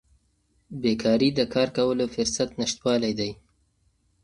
بیکاري 0.81 1.29
د 1.35 1.39
کار 1.53 1.69
کولو 1.77 2.05
فرصت 2.15 2.49
نشتوالی 2.61 3.13
دی. 3.19 3.31